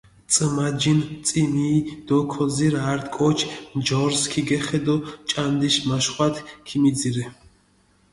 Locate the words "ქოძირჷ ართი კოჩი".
2.31-3.45